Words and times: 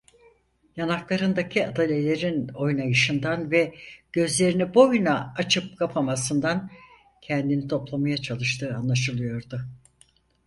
Yanaklarındaki 0.77 1.67
adalelerin 1.67 2.47
oynayışından 2.47 3.51
ve 3.51 3.73
gözlerini 4.13 4.73
boyuna 4.73 5.33
açıp 5.37 5.77
kapamasından 5.77 6.69
kendini 7.21 7.67
toplamaya 7.67 8.17
çalıştığı 8.17 8.75
anlaşılıyordu. 8.75 9.61